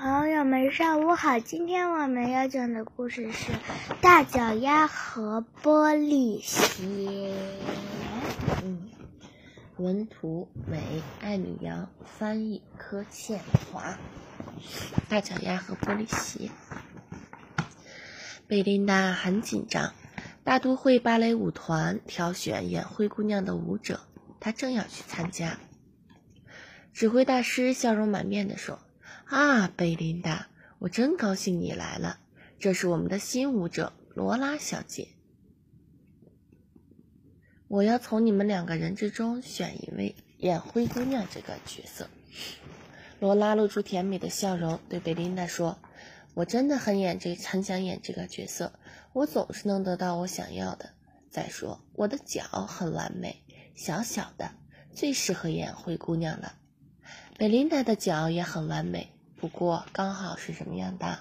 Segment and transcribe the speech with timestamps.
[0.00, 1.40] 朋友们，上午好！
[1.40, 3.52] 今天我们要讲的故事是
[4.00, 6.84] 《大脚丫和玻璃鞋》。
[8.62, 8.88] 嗯，
[9.76, 13.40] 文图美艾米扬，翻译柯倩
[13.72, 13.98] 华。
[15.08, 16.52] 大脚丫和玻璃鞋。
[18.46, 19.92] 贝琳达很紧张。
[20.44, 24.02] 大都会芭蕾舞团挑选演灰姑娘的舞者，
[24.38, 25.58] 她正要去参加。
[26.92, 28.78] 指挥大师笑容满面地说。
[29.28, 30.48] 啊，贝琳达，
[30.78, 32.18] 我真高兴你来了。
[32.58, 35.08] 这是我们的新舞者罗拉小姐。
[37.68, 42.08] 我要从你们两个人之中选一位演灰姑娘这个角色。
[43.20, 45.78] 罗拉露出甜美的笑容，对贝琳达说
[46.32, 48.72] ：“我真的很演这，很想演这个角色。
[49.12, 50.94] 我总是能得到我想要的。
[51.28, 53.42] 再说，我的脚很完美，
[53.74, 54.52] 小小的，
[54.94, 56.54] 最适合演灰姑娘了。
[57.36, 61.20] 贝琳达的脚也很完美。”不过刚好是什么样的？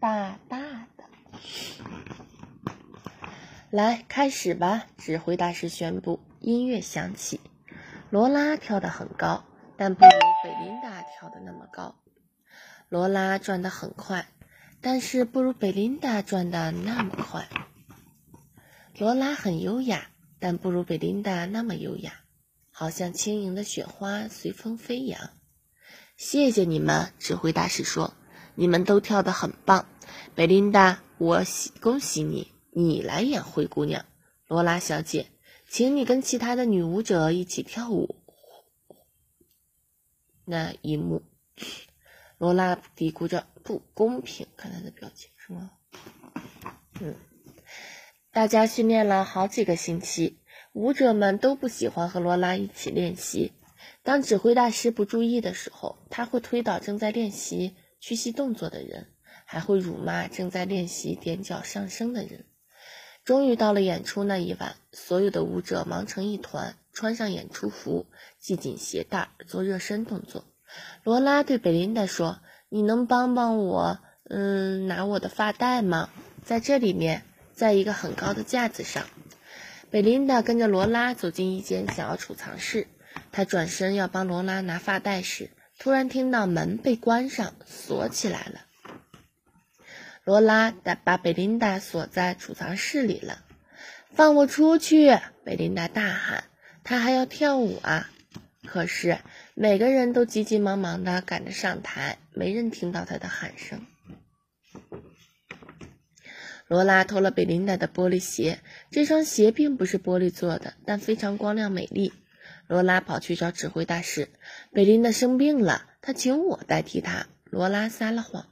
[0.00, 1.04] 大大的。
[3.70, 4.86] 来，开始吧！
[4.98, 6.20] 指挥大师宣布。
[6.40, 7.40] 音乐响起。
[8.10, 9.44] 罗拉跳得很高，
[9.76, 10.10] 但不如
[10.42, 11.94] 贝琳达跳的那么高。
[12.88, 14.26] 罗拉转得很快，
[14.80, 17.48] 但是不如贝琳达转的那么快。
[18.98, 20.08] 罗拉很优雅，
[20.38, 22.12] 但不如贝琳达那么优雅，
[22.70, 25.30] 好像轻盈的雪花随风飞扬。
[26.16, 28.14] 谢谢你们，指挥大师说
[28.54, 29.86] ：“你们都跳得很棒。”
[30.36, 34.04] 贝琳达，我喜恭喜你，你来演灰姑娘。
[34.46, 35.26] 罗拉小姐，
[35.68, 38.16] 请你跟其他的女舞者一起跳舞。
[40.44, 41.22] 那一幕，
[42.38, 45.72] 罗拉嘀咕着：“不公平。”看他的表情是吗？
[47.00, 47.16] 嗯，
[48.30, 50.38] 大家训练了好几个星期，
[50.72, 53.52] 舞者们都不喜欢和罗拉一起练习。
[54.02, 59.08] 当指挥大师不注意的时候，他会推倒正在练习屈膝动作的人，
[59.44, 62.44] 还会辱骂正在练习踮脚上升的人。
[63.24, 68.06] 终于到了演出那一晚，所有的舞者忙成一团，穿上演出服，
[68.38, 70.44] 系紧鞋带，做热身动作。
[71.04, 76.10] 罗拉对贝琳达说：“你能帮帮我，嗯，拿我的发带吗？
[76.44, 77.22] 在这里面，
[77.54, 79.06] 在一个很高的架子上。”
[79.88, 82.88] 贝琳达跟着罗拉走进一间小储藏室。
[83.32, 88.66] 他转身要帮罗拉拿发带时，突然听到门被关上，锁起来了。
[90.24, 90.70] 罗拉
[91.04, 93.44] 把贝琳达锁在储藏室里了。
[94.12, 95.18] 放我出去！
[95.44, 96.44] 贝琳达大喊。
[96.84, 98.10] 她还要跳舞啊！
[98.64, 99.18] 可是
[99.54, 103.86] 每个人都急急忙忙的赶着上台，没人听到她的喊声。
[106.66, 108.60] 罗拉偷了贝琳达的玻璃鞋，
[108.90, 112.12] 这双鞋并不是玻璃做的，但非常光亮美丽。
[112.66, 114.28] 罗拉跑去找指挥大师。
[114.72, 117.26] 贝琳达生病了，他请我代替他。
[117.44, 118.48] 罗拉撒了谎。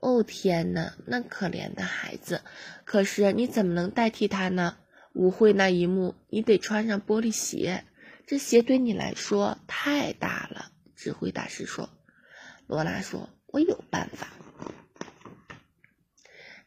[0.00, 2.42] 哦天哪，那可怜的孩子！
[2.84, 4.76] 可是你怎么能代替他呢？
[5.14, 7.84] 舞会那一幕，你得穿上玻璃鞋。
[8.26, 10.72] 这鞋对你来说太大了。
[10.94, 11.88] 指挥大师说。
[12.66, 14.28] 罗拉说：“我有办法。”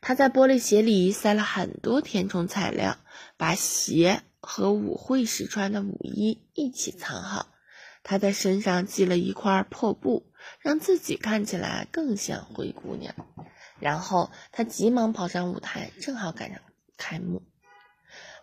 [0.01, 2.97] 他在玻璃鞋里塞了很多填充材料，
[3.38, 4.22] 把鞋。
[4.41, 7.47] 和舞会时穿的舞衣一起藏好，
[8.03, 13.13] 他在身上系了一块破布，让自己看起来更像灰姑娘。
[13.79, 16.59] 然后他急忙跑上舞台，正好赶上
[16.97, 17.41] 开幕。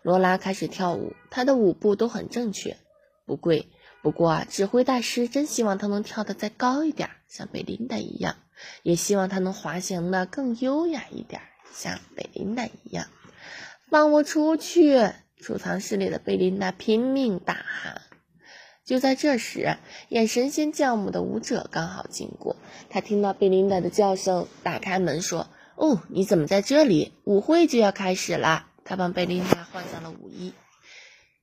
[0.03, 2.77] 罗拉开始跳舞，她的舞步都很正确。
[3.25, 3.69] 不贵，
[4.03, 8.37] 不过啊指挥大师真希望她能跳得再高一点，像贝琳达一样；
[8.85, 11.43] 也希望她能滑行的更优雅一点，
[11.73, 13.09] 像贝琳达一样。
[13.91, 15.11] 放我出去！
[15.41, 18.03] 储藏室里的贝琳达拼命大喊。
[18.85, 19.77] 就在这时，
[20.09, 22.57] 演神仙教母的舞者刚好经过，
[22.89, 27.13] 他听到贝琳达的叫声，打开门说：“哦，你怎么在这里？
[27.25, 30.53] 舞会就要开始了。”他帮贝琳达换上了舞衣。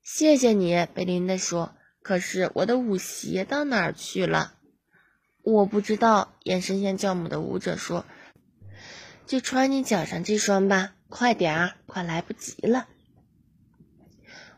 [0.02, 1.74] 谢谢你，贝琳达说。
[2.02, 4.54] 可是我的舞鞋到哪儿去了？
[5.44, 6.34] 我不知道。
[6.44, 8.06] 演神仙教母的舞者说
[9.28, 12.88] ：“就穿你脚上这双吧，快点儿，快来不及了。”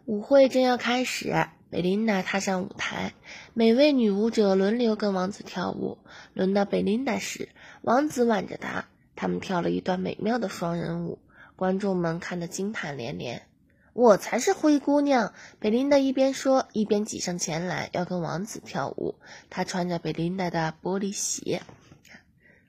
[0.06, 3.14] 舞会正要开始，贝琳达踏上舞台，
[3.56, 5.98] 每位女舞者轮流跟王子跳舞。
[6.34, 7.50] 轮到贝琳达时，
[7.82, 8.86] 王子挽着她，
[9.16, 11.18] 他们跳了一段美妙的双人舞，
[11.56, 13.48] 观众们看得惊叹连连。
[13.94, 15.34] 我才是灰姑娘！
[15.60, 19.16] 贝琳达一边说，一边挤上前来要跟王子跳舞。
[19.50, 21.64] 她穿着贝琳达的玻璃鞋。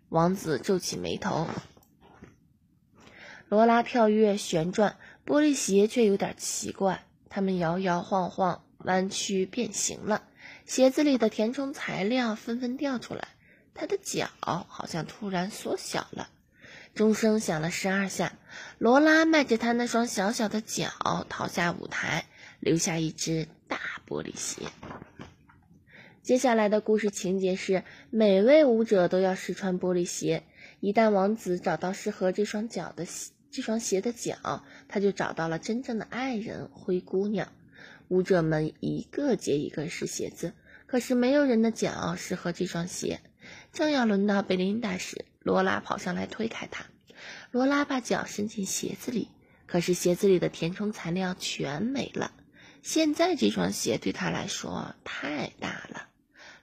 [0.08, 1.46] 王子皱起眉头。
[3.48, 4.96] 罗拉跳跃旋转，
[5.26, 7.02] 玻璃鞋却有点奇怪。
[7.28, 10.22] 它们摇摇晃晃，弯曲变形了。
[10.64, 13.28] 鞋子里的填充材料纷纷掉出来，
[13.74, 16.28] 他的脚好像突然缩小了。
[16.94, 18.38] 钟声响了十二下，
[18.78, 22.24] 罗拉迈着他那双小小的脚逃下舞台，
[22.58, 24.62] 留下一只大玻璃鞋。
[26.22, 30.44] 接下来的故事情节是：每位舞者都要试穿玻璃鞋。
[30.80, 37.52] 一旦王子找到适合这双脚的鞋这双鞋的脚，他就找到了真正的爱人灰姑娘。
[38.08, 40.52] 舞者们一个接一个试鞋子，
[40.86, 43.20] 可是没有人的脚适合这双鞋。
[43.72, 46.86] 正要轮到贝琳达时，罗拉跑上来推开他。
[47.50, 49.28] 罗拉把脚伸进鞋子里，
[49.66, 52.32] 可是鞋子里的填充材料全没了。
[52.82, 56.08] 现在这双鞋对他来说太大了。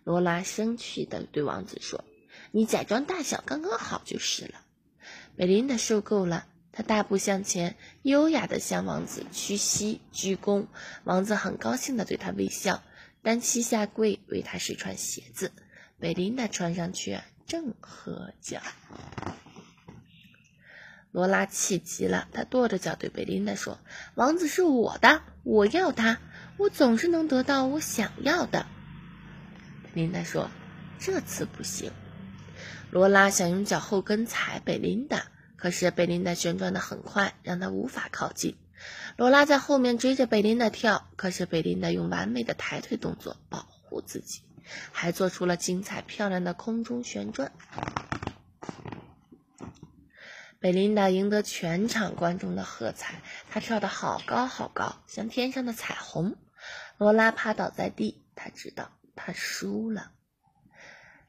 [0.05, 2.05] 罗拉生气地对王子说
[2.51, 4.61] ：“你假装大小刚刚好就是了。”
[5.35, 10.65] 贝琳达受够了，她大步向前，优雅地向王子屈膝鞠躬。
[11.05, 12.83] 王子很高兴地对他微笑，
[13.21, 15.53] 单膝下跪为他试穿鞋子。
[15.99, 17.21] 贝琳达穿上去。
[17.45, 18.61] 正合脚，
[21.11, 23.79] 罗拉气急了，她跺着脚对贝琳达说
[24.15, 26.19] ：“王子是我的，我要他，
[26.57, 28.65] 我总是能得到我想要的。”
[29.93, 30.49] 琳达说
[30.97, 31.91] ：“这次不行。”
[32.91, 35.27] 罗拉想用脚后跟踩贝琳达，
[35.63, 38.57] 可是贝琳达旋转的很快，让她无法靠近。
[39.15, 44.41] 罗拉在后面追着贝琳达跳，可是贝琳达用完美的抬腿动作保护自己。
[44.91, 47.53] 还做出了精彩漂亮的空中旋转。
[50.59, 56.35] 贝琳达赢得全场观众的喝彩，她跳得好高好高，像天上的彩虹。
[56.97, 60.11] 罗拉趴倒在地，她知道她输了。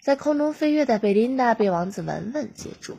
[0.00, 2.98] 在空中飞跃的贝琳达被王子稳稳接住。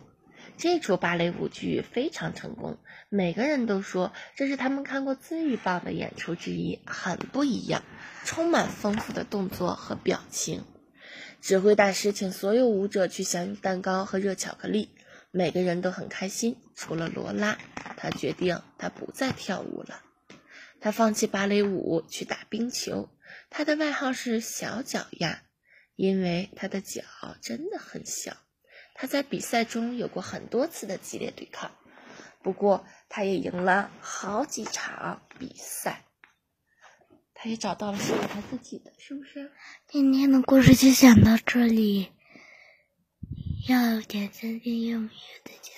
[0.58, 2.78] 这出芭蕾舞剧非常成功，
[3.10, 7.84] 每个人都说这是他们看过最棒的演出之一，很不一样，
[8.24, 10.64] 充满丰富的动作和表情。
[11.42, 14.90] 指挥大师请所有舞者去享用蛋糕和热巧克力，
[15.30, 17.58] 每个人都很开心，除了罗拉，
[17.98, 20.02] 他决定他不再跳舞了，
[20.80, 23.10] 他放弃芭蕾舞去打冰球，
[23.50, 25.44] 他的外号是小脚丫，
[25.96, 27.04] 因为他的脚
[27.42, 28.38] 真的很小。
[28.96, 31.70] 他在比赛中有过很多次的激烈对抗，
[32.42, 36.06] 不过他也赢了好几场比赛。
[37.34, 39.52] 他也找到了属于他自己的，是不是？
[39.88, 42.12] 今天的故事就讲到这里，
[43.68, 45.10] 要点赞、订阅、我们
[45.44, 45.76] 再见。